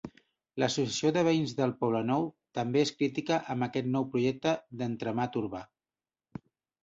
[0.61, 2.23] L'associació de veïns del Poblenou
[2.59, 5.61] també és crítica amb aquest nou projecte d'entramat urbà.